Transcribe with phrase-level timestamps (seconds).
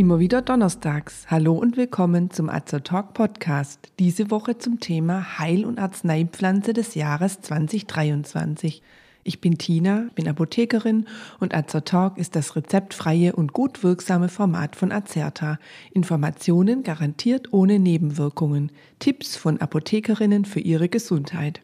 [0.00, 1.26] Immer wieder donnerstags.
[1.30, 3.92] Hallo und willkommen zum Azer Talk Podcast.
[3.98, 8.80] Diese Woche zum Thema Heil- und Arzneipflanze des Jahres 2023.
[9.24, 11.04] Ich bin Tina, bin Apothekerin
[11.38, 15.58] und Azer Talk ist das rezeptfreie und gut wirksame Format von Azerta.
[15.92, 18.72] Informationen garantiert ohne Nebenwirkungen.
[19.00, 21.60] Tipps von Apothekerinnen für ihre Gesundheit.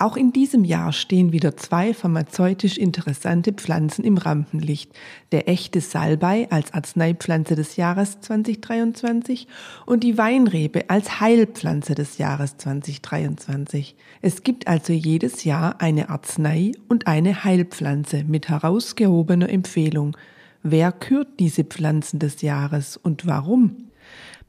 [0.00, 4.92] Auch in diesem Jahr stehen wieder zwei pharmazeutisch interessante Pflanzen im Rampenlicht.
[5.32, 9.48] Der echte Salbei als Arzneipflanze des Jahres 2023
[9.86, 13.96] und die Weinrebe als Heilpflanze des Jahres 2023.
[14.22, 20.16] Es gibt also jedes Jahr eine Arznei und eine Heilpflanze mit herausgehobener Empfehlung.
[20.62, 23.87] Wer kürt diese Pflanzen des Jahres und warum?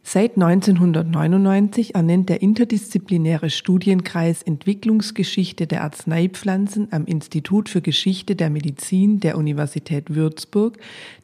[0.01, 9.19] Seit 1999 ernennt der interdisziplinäre Studienkreis Entwicklungsgeschichte der Arzneipflanzen am Institut für Geschichte der Medizin
[9.19, 10.77] der Universität Würzburg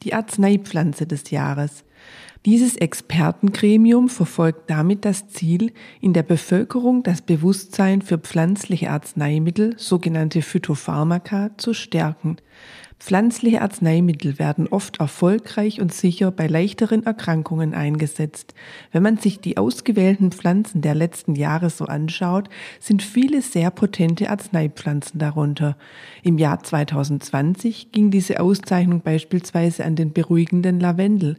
[0.04, 1.84] die Arzneipflanze des Jahres.
[2.46, 10.44] Dieses Expertengremium verfolgt damit das Ziel, in der Bevölkerung das Bewusstsein für pflanzliche Arzneimittel, sogenannte
[10.44, 12.38] Phytopharmaka, zu stärken.
[13.00, 18.54] Pflanzliche Arzneimittel werden oft erfolgreich und sicher bei leichteren Erkrankungen eingesetzt.
[18.92, 24.30] Wenn man sich die ausgewählten Pflanzen der letzten Jahre so anschaut, sind viele sehr potente
[24.30, 25.78] Arzneipflanzen darunter.
[26.24, 31.38] Im Jahr 2020 ging diese Auszeichnung beispielsweise an den beruhigenden Lavendel.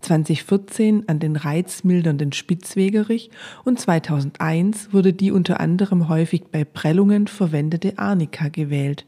[0.00, 3.30] 2014 an den reizmildernden Spitzwegerich
[3.64, 9.06] und 2001 wurde die unter anderem häufig bei Prellungen verwendete Arnika gewählt.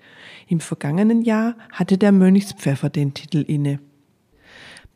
[0.49, 3.79] Im vergangenen Jahr hatte der Mönchspfeffer den Titel inne.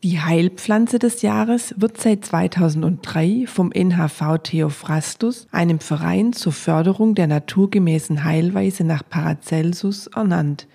[0.04, 7.26] Die Heilpflanze des Jahres wird seit 2003 vom NHV Theophrastus, einem Verein zur Förderung der
[7.26, 10.66] naturgemäßen Heilweise nach Paracelsus, ernannt.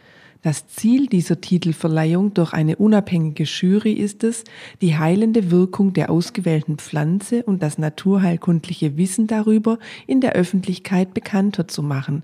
[0.41, 4.45] Das Ziel dieser Titelverleihung durch eine unabhängige Jury ist es,
[4.81, 11.67] die heilende Wirkung der ausgewählten Pflanze und das naturheilkundliche Wissen darüber in der Öffentlichkeit bekannter
[11.67, 12.23] zu machen.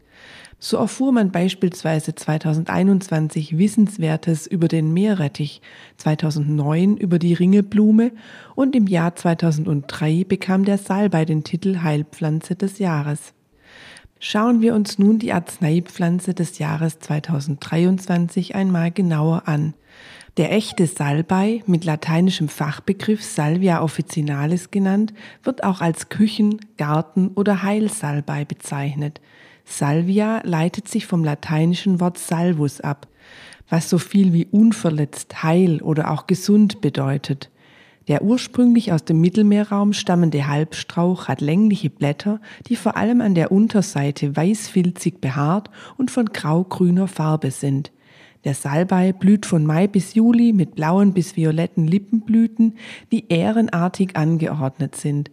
[0.60, 5.62] So erfuhr man beispielsweise 2021 Wissenswertes über den Meerrettich,
[5.98, 8.14] 2009 über die Ringelblume
[8.56, 13.35] und im Jahr 2003 bekam der Salbei den Titel Heilpflanze des Jahres.
[14.20, 19.74] Schauen wir uns nun die Arzneipflanze des Jahres 2023 einmal genauer an.
[20.38, 27.64] Der echte Salbei, mit lateinischem Fachbegriff Salvia officinalis genannt, wird auch als Küchen-, Garten- oder
[27.64, 29.22] Heilsalbei bezeichnet.
[29.66, 33.08] Salvia leitet sich vom lateinischen Wort salvus ab,
[33.70, 37.50] was so viel wie unverletzt, heil oder auch gesund bedeutet.
[38.08, 43.52] Der ursprünglich aus dem Mittelmeerraum stammende Halbstrauch hat längliche Blätter, die vor allem an der
[43.52, 47.92] Unterseite weißfilzig behaart und von graugrüner Farbe sind.
[48.44, 52.76] Der Salbei blüht von Mai bis Juli mit blauen bis violetten Lippenblüten,
[53.12, 55.32] die ährenartig angeordnet sind.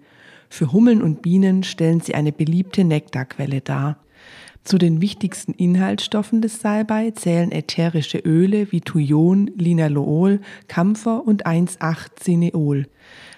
[0.49, 3.99] Für Hummeln und Bienen stellen sie eine beliebte Nektarquelle dar.
[4.65, 12.87] Zu den wichtigsten Inhaltsstoffen des Salbei zählen ätherische Öle wie Thujon, Linalool, Kampfer und 1,8-Cineol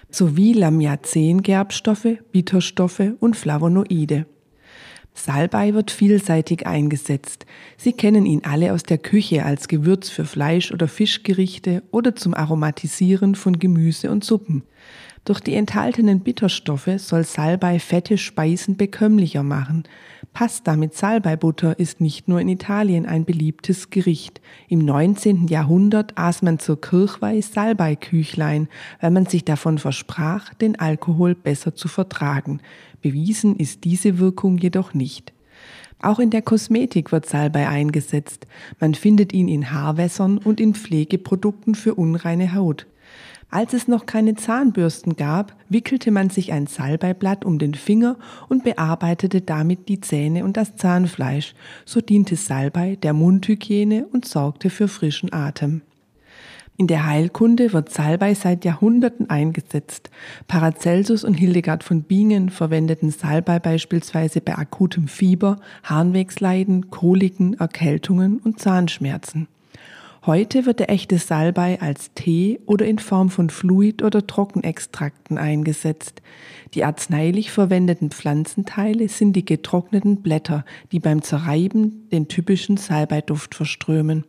[0.09, 4.27] sowie Lamiazen-Gerbstoffe, Bitterstoffe und Flavonoide.
[5.13, 7.45] Salbei wird vielseitig eingesetzt.
[7.77, 12.33] Sie kennen ihn alle aus der Küche als Gewürz für Fleisch- oder Fischgerichte oder zum
[12.33, 14.63] Aromatisieren von Gemüse und Suppen.
[15.25, 19.83] Durch die enthaltenen Bitterstoffe soll Salbei fette Speisen bekömmlicher machen.
[20.33, 24.39] Pasta mit Salbeibutter ist nicht nur in Italien ein beliebtes Gericht.
[24.67, 25.47] Im 19.
[25.47, 28.67] Jahrhundert aß man zur Kirchweih Salbeiküchlein,
[29.01, 32.61] weil man sich davon versprach, den Alkohol besser zu vertragen.
[33.01, 35.34] Bewiesen ist diese Wirkung jedoch nicht.
[36.01, 38.47] Auch in der Kosmetik wird Salbei eingesetzt.
[38.79, 42.85] Man findet ihn in Haarwässern und in Pflegeprodukten für unreine Haut.
[43.49, 48.17] Als es noch keine Zahnbürsten gab, wickelte man sich ein Salbeiblatt um den Finger
[48.49, 51.53] und bearbeitete damit die Zähne und das Zahnfleisch.
[51.85, 55.81] So diente Salbei der Mundhygiene und sorgte für frischen Atem.
[56.77, 60.09] In der Heilkunde wird Salbei seit Jahrhunderten eingesetzt.
[60.47, 68.59] Paracelsus und Hildegard von Bingen verwendeten Salbei beispielsweise bei akutem Fieber, Harnwegsleiden, Koliken, Erkältungen und
[68.59, 69.47] Zahnschmerzen.
[70.25, 76.21] Heute wird der echte Salbei als Tee oder in Form von Fluid- oder Trockenextrakten eingesetzt.
[76.73, 84.25] Die arzneilich verwendeten Pflanzenteile sind die getrockneten Blätter, die beim Zerreiben den typischen Salbeiduft verströmen.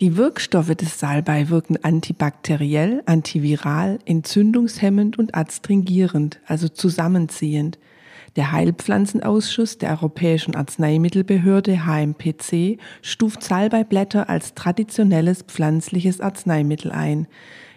[0.00, 7.78] Die Wirkstoffe des Salbei wirken antibakteriell, antiviral, entzündungshemmend und adstringierend, also zusammenziehend.
[8.34, 17.28] Der Heilpflanzenausschuss der Europäischen Arzneimittelbehörde HMPC stuft Salbeiblätter als traditionelles pflanzliches Arzneimittel ein.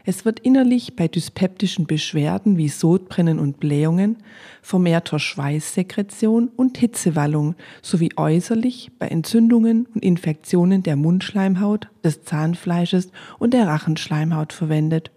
[0.09, 4.15] Es wird innerlich bei dyspeptischen Beschwerden wie Sodbrennen und Blähungen,
[4.62, 13.54] vermehrter Schweißsekretion und Hitzewallung sowie äußerlich bei Entzündungen und Infektionen der Mundschleimhaut, des Zahnfleisches und
[13.54, 15.12] der Rachenschleimhaut verwendet.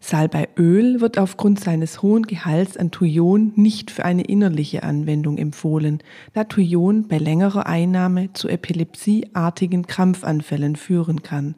[0.00, 6.02] Salbeiöl wird aufgrund seines hohen Gehalts an Thujon nicht für eine innerliche Anwendung empfohlen,
[6.32, 11.54] da Thujon bei längerer Einnahme zu epilepsieartigen Krampfanfällen führen kann.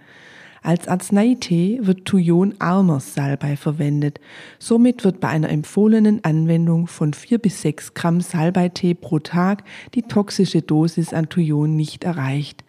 [0.62, 4.20] Als Arzneitee wird Thujon-armer Salbei verwendet.
[4.58, 9.64] Somit wird bei einer empfohlenen Anwendung von 4 bis 6 Gramm Salbeitee pro Tag
[9.94, 12.64] die toxische Dosis an Thujon nicht erreicht.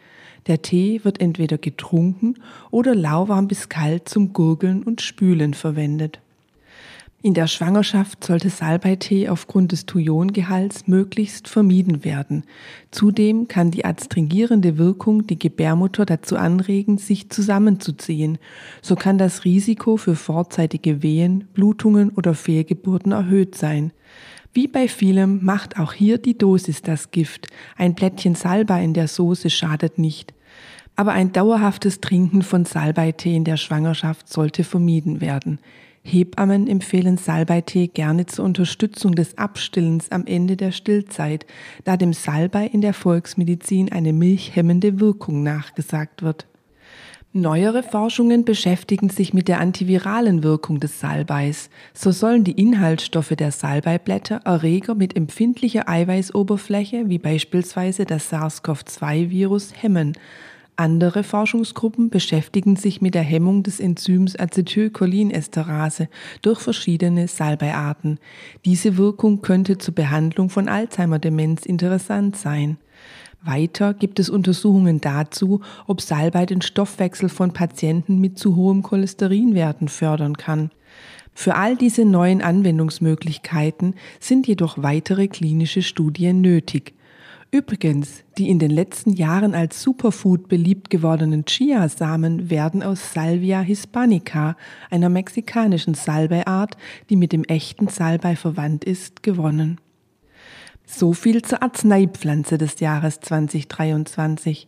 [0.47, 2.35] Der Tee wird entweder getrunken
[2.71, 6.21] oder lauwarm bis kalt zum Gurgeln und Spülen verwendet.
[7.21, 12.45] In der Schwangerschaft sollte Salbeitee aufgrund des Thujongehalts möglichst vermieden werden.
[12.91, 18.37] Zudem kann die adstringierende Wirkung die Gebärmutter dazu anregen, sich zusammenzuziehen.
[18.81, 23.91] So kann das Risiko für vorzeitige Wehen, Blutungen oder Fehlgeburten erhöht sein.
[24.53, 27.47] Wie bei vielem macht auch hier die Dosis das Gift.
[27.75, 30.33] Ein Blättchen Salbei in der Soße schadet nicht.
[30.95, 35.59] Aber ein dauerhaftes Trinken von Salbeitee in der Schwangerschaft sollte vermieden werden.
[36.11, 41.45] Hebammen empfehlen Salbeitee gerne zur Unterstützung des Abstillens am Ende der Stillzeit,
[41.83, 46.47] da dem Salbei in der Volksmedizin eine milchhemmende Wirkung nachgesagt wird.
[47.31, 51.69] Neuere Forschungen beschäftigen sich mit der antiviralen Wirkung des Salbeis.
[51.93, 60.17] So sollen die Inhaltsstoffe der Salbeiblätter Erreger mit empfindlicher Eiweißoberfläche, wie beispielsweise das SARS-CoV-2-Virus, hemmen.
[60.79, 66.07] Andere Forschungsgruppen beschäftigen sich mit der Hemmung des Enzyms Acetylcholinesterase
[66.41, 68.17] durch verschiedene Salbeiarten.
[68.63, 72.77] Diese Wirkung könnte zur Behandlung von Alzheimer-Demenz interessant sein.
[73.41, 79.89] Weiter gibt es Untersuchungen dazu, ob Salbei den Stoffwechsel von Patienten mit zu hohem Cholesterinwerten
[79.89, 80.71] fördern kann.
[81.33, 86.93] Für all diese neuen Anwendungsmöglichkeiten sind jedoch weitere klinische Studien nötig.
[87.51, 94.55] Übrigens, die in den letzten Jahren als Superfood beliebt gewordenen Chiasamen werden aus Salvia hispanica,
[94.91, 96.77] einer mexikanischen Salbeiart,
[97.09, 99.81] die mit dem echten Salbei verwandt ist, gewonnen.
[100.85, 104.67] So viel zur Arzneipflanze des Jahres 2023.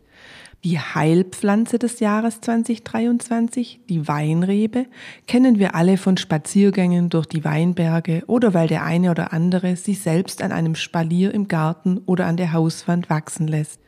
[0.64, 4.86] Die Heilpflanze des Jahres 2023, die Weinrebe,
[5.26, 10.02] kennen wir alle von Spaziergängen durch die Weinberge oder weil der eine oder andere sich
[10.02, 13.80] selbst an einem Spalier im Garten oder an der Hauswand wachsen lässt.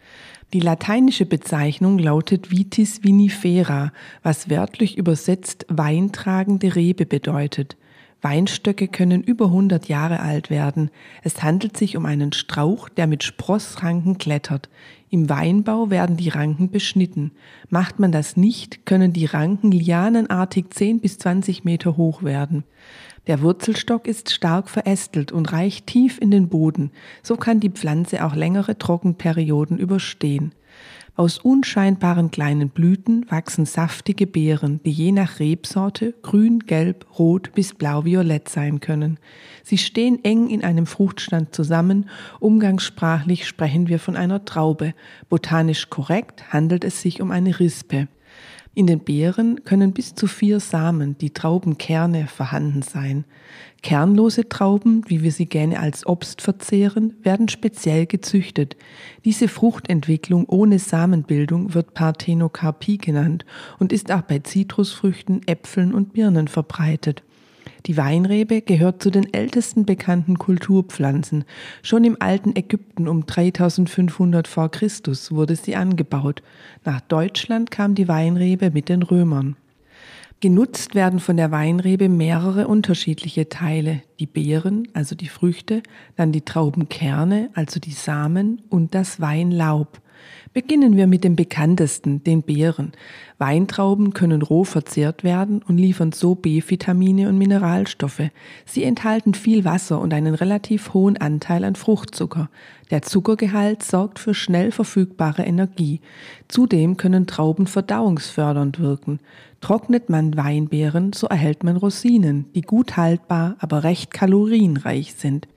[0.52, 3.92] Die lateinische Bezeichnung lautet Vitis vinifera,
[4.24, 7.78] was wörtlich übersetzt weintragende Rebe bedeutet.
[8.24, 10.90] Weinstöcke können über 100 Jahre alt werden.
[11.24, 14.70] Es handelt sich um einen Strauch, der mit Sprossranken klettert.
[15.14, 17.34] Im Weinbau werden die Ranken beschnitten.
[17.70, 22.64] Macht man das nicht, können die Ranken lianenartig 10 bis 20 Meter hoch werden.
[23.28, 26.90] Der Wurzelstock ist stark verästelt und reicht tief in den Boden.
[27.22, 30.52] So kann die Pflanze auch längere Trockenperioden überstehen.
[31.16, 37.76] Aus unscheinbaren kleinen Blüten wachsen saftige Beeren, die je nach Rebsorte grün, gelb, rot bis
[37.76, 39.20] blau-violett sein können.
[39.62, 42.10] Sie stehen eng in einem Fruchtstand zusammen,
[42.40, 44.96] umgangssprachlich sprechen wir von einer Traube,
[45.30, 48.08] botanisch korrekt handelt es sich um eine Rispe.
[48.76, 53.24] In den Beeren können bis zu vier Samen, die Traubenkerne, vorhanden sein.
[53.84, 58.76] Kernlose Trauben, wie wir sie gerne als Obst verzehren, werden speziell gezüchtet.
[59.26, 63.46] Diese Fruchtentwicklung ohne Samenbildung wird Parthenokarpie genannt
[63.78, 67.22] und ist auch bei Zitrusfrüchten, Äpfeln und Birnen verbreitet.
[67.86, 71.44] Die Weinrebe gehört zu den ältesten bekannten Kulturpflanzen.
[71.82, 76.42] Schon im alten Ägypten um 3500 vor Christus wurde sie angebaut.
[76.86, 79.58] Nach Deutschland kam die Weinrebe mit den Römern.
[80.40, 84.02] Genutzt werden von der Weinrebe mehrere unterschiedliche Teile.
[84.20, 85.84] Die Beeren, also die Früchte,
[86.16, 90.00] dann die Traubenkerne, also die Samen und das Weinlaub.
[90.54, 92.92] Beginnen wir mit dem bekanntesten, den Beeren.
[93.38, 98.30] Weintrauben können roh verzehrt werden und liefern so B-Vitamine und Mineralstoffe.
[98.66, 102.50] Sie enthalten viel Wasser und einen relativ hohen Anteil an Fruchtzucker.
[102.92, 106.00] Der Zuckergehalt sorgt für schnell verfügbare Energie.
[106.48, 109.20] Zudem können Trauben verdauungsfördernd wirken.
[109.62, 115.48] Trocknet man Weinbeeren, so erhält man Rosinen, die gut haltbar, aber recht kalorienreich sind.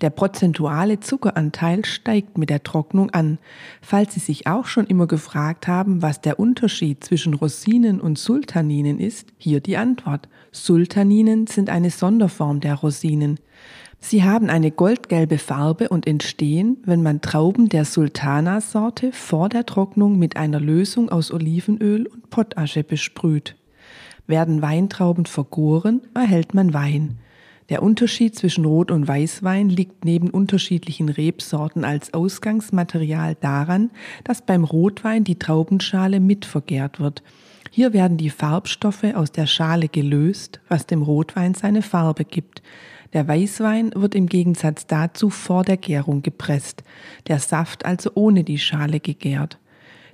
[0.00, 3.38] Der prozentuale Zuckeranteil steigt mit der Trocknung an.
[3.80, 8.98] Falls Sie sich auch schon immer gefragt haben, was der Unterschied zwischen Rosinen und Sultaninen
[8.98, 10.28] ist, hier die Antwort.
[10.50, 13.38] Sultaninen sind eine Sonderform der Rosinen.
[14.04, 20.18] Sie haben eine goldgelbe Farbe und entstehen, wenn man Trauben der Sultana-Sorte vor der Trocknung
[20.18, 23.54] mit einer Lösung aus Olivenöl und Pottasche besprüht.
[24.26, 27.18] Werden Weintrauben vergoren, erhält man Wein.
[27.72, 33.90] Der Unterschied zwischen Rot- und Weißwein liegt neben unterschiedlichen Rebsorten als Ausgangsmaterial daran,
[34.24, 37.22] dass beim Rotwein die Traubenschale mitvergärt wird.
[37.70, 42.62] Hier werden die Farbstoffe aus der Schale gelöst, was dem Rotwein seine Farbe gibt.
[43.14, 46.84] Der Weißwein wird im Gegensatz dazu vor der Gärung gepresst,
[47.26, 49.58] der Saft also ohne die Schale gegärt.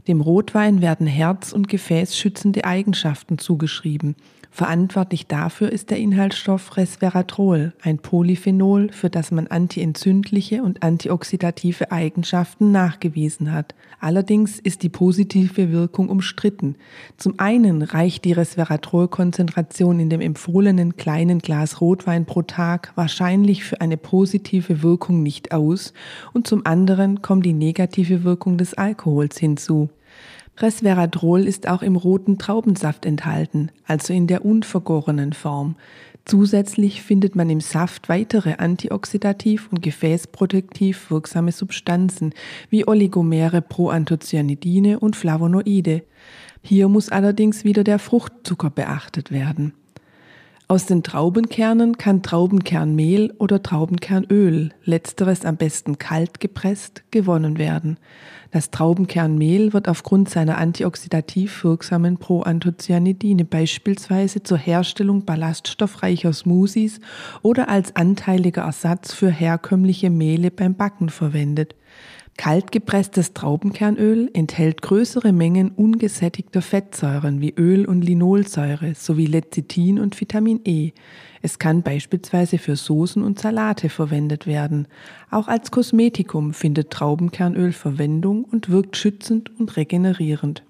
[0.06, 4.14] Dem Rotwein werden herz- und gefäßschützende Eigenschaften zugeschrieben.
[4.50, 12.72] Verantwortlich dafür ist der Inhaltsstoff Resveratrol, ein Polyphenol, für das man antientzündliche und antioxidative Eigenschaften
[12.72, 13.74] nachgewiesen hat.
[14.00, 16.76] Allerdings ist die positive Wirkung umstritten.
[17.18, 23.80] Zum einen reicht die Resveratrolkonzentration in dem empfohlenen kleinen Glas Rotwein pro Tag wahrscheinlich für
[23.80, 25.92] eine positive Wirkung nicht aus
[26.32, 29.90] und zum anderen kommt die negative Wirkung des Alkohols hinzu.
[30.60, 35.76] Resveratrol ist auch im roten Traubensaft enthalten, also in der unvergorenen Form.
[36.24, 42.34] Zusätzlich findet man im Saft weitere antioxidativ und gefäßprotektiv wirksame Substanzen
[42.68, 46.02] wie Oligomere Proanthocyanidine und Flavonoide.
[46.60, 49.72] Hier muss allerdings wieder der Fruchtzucker beachtet werden.
[50.70, 57.96] Aus den Traubenkernen kann Traubenkernmehl oder Traubenkernöl, letzteres am besten kalt gepresst, gewonnen werden.
[58.50, 67.00] Das Traubenkernmehl wird aufgrund seiner antioxidativ wirksamen Proanthocyanidine beispielsweise zur Herstellung ballaststoffreicher Smoothies
[67.40, 71.76] oder als anteiliger Ersatz für herkömmliche Mehle beim Backen verwendet.
[72.38, 80.60] Kaltgepresstes Traubenkernöl enthält größere Mengen ungesättigter Fettsäuren wie Öl- und Linolsäure sowie Lecithin und Vitamin
[80.64, 80.92] E.
[81.42, 84.86] Es kann beispielsweise für Soßen und Salate verwendet werden.
[85.32, 90.62] Auch als Kosmetikum findet Traubenkernöl Verwendung und wirkt schützend und regenerierend.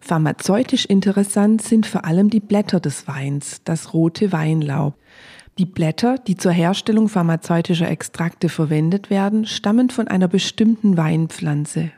[0.00, 4.94] Pharmazeutisch interessant sind vor allem die Blätter des Weins, das rote Weinlaub.
[5.58, 11.90] Die Blätter, die zur Herstellung pharmazeutischer Extrakte verwendet werden, stammen von einer bestimmten Weinpflanze,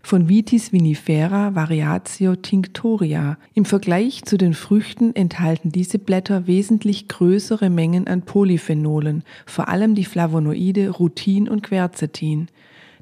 [0.00, 3.36] von Vitis vinifera variatio tinctoria.
[3.52, 9.94] Im Vergleich zu den Früchten enthalten diese Blätter wesentlich größere Mengen an Polyphenolen, vor allem
[9.94, 12.48] die Flavonoide Rutin und Quercetin.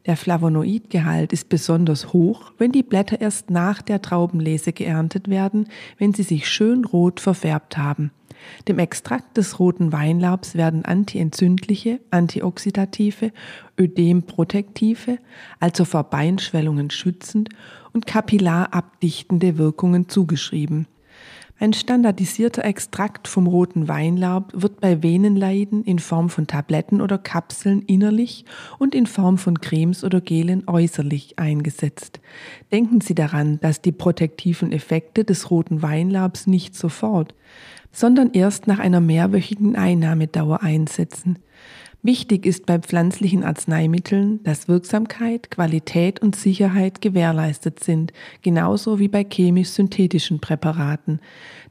[0.06, 6.12] Der Flavonoidgehalt ist besonders hoch, wenn die Blätter erst nach der Traubenlese geerntet werden, wenn
[6.12, 8.10] sie sich schön rot verfärbt haben.
[8.68, 13.32] Dem Extrakt des roten Weinlaubs werden antientzündliche, antioxidative,
[13.78, 15.18] ödemprotektive,
[15.60, 17.50] also vor Beinschwellungen schützend
[17.92, 20.86] und kapillarabdichtende Wirkungen zugeschrieben.
[21.60, 27.82] Ein standardisierter Extrakt vom roten Weinlaub wird bei Venenleiden in Form von Tabletten oder Kapseln
[27.82, 28.44] innerlich
[28.78, 32.20] und in Form von Cremes oder Gelen äußerlich eingesetzt.
[32.72, 37.34] Denken Sie daran, dass die protektiven Effekte des roten Weinlaubs nicht sofort,
[37.92, 41.38] sondern erst nach einer mehrwöchigen Einnahmedauer einsetzen.
[42.06, 49.24] Wichtig ist bei pflanzlichen Arzneimitteln, dass Wirksamkeit, Qualität und Sicherheit gewährleistet sind, genauso wie bei
[49.24, 51.18] chemisch-synthetischen Präparaten.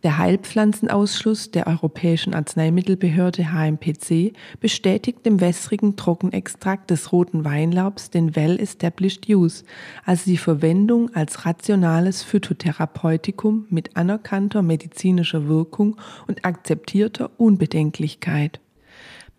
[0.02, 9.30] Der Heilpflanzenausschluss der Europäischen Arzneimittelbehörde HMPC bestätigt dem wässrigen Trockenextrakt des roten Weinlaubs den Well-Established
[9.30, 9.63] Use,
[10.04, 18.62] also die Verwendung als rationales Phytotherapeutikum mit anerkannter medizinischer Wirkung und akzeptierter Unbedenklichkeit.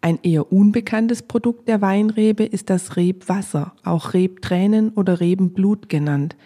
[0.04, 6.36] Ein eher unbekanntes Produkt der Weinrebe ist das Rebwasser, auch Rebtränen oder Rebenblut genannt.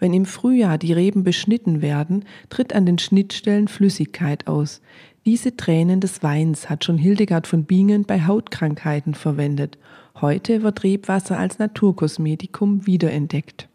[0.00, 4.82] Wenn im Frühjahr die Reben beschnitten werden, tritt an den Schnittstellen Flüssigkeit aus.
[5.24, 9.78] Diese Tränen des Weins hat schon Hildegard von Bingen bei Hautkrankheiten verwendet.
[10.20, 13.68] Heute wird Rebwasser als Naturkosmetikum wiederentdeckt.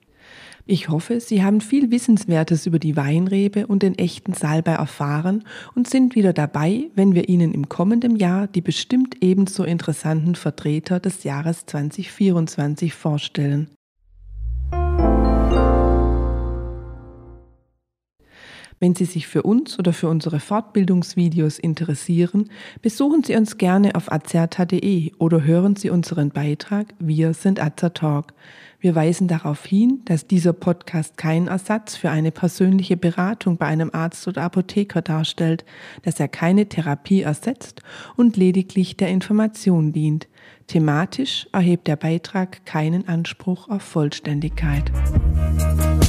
[0.71, 5.89] Ich hoffe, Sie haben viel Wissenswertes über die Weinrebe und den echten Salbei erfahren und
[5.89, 11.23] sind wieder dabei, wenn wir Ihnen im kommenden Jahr die bestimmt ebenso interessanten Vertreter des
[11.23, 13.71] Jahres 2024 vorstellen.
[18.79, 22.49] Wenn Sie sich für uns oder für unsere Fortbildungsvideos interessieren,
[22.83, 28.33] besuchen Sie uns gerne auf azerta.de oder hören Sie unseren Beitrag Wir sind Azertalk.
[28.81, 33.89] Wir weisen darauf hin, dass dieser Podcast kein Ersatz für eine persönliche Beratung bei einem
[33.91, 35.65] Arzt oder Apotheker darstellt,
[36.03, 37.81] dass er keine Therapie ersetzt
[38.15, 40.29] und lediglich der Information dient.
[40.67, 44.91] Thematisch erhebt der Beitrag keinen Anspruch auf Vollständigkeit.
[44.93, 46.08] Musik